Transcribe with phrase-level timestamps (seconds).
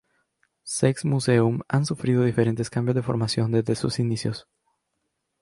[0.63, 4.47] Sex Museum han sufrido diferentes cambios de formación desde sus inicios.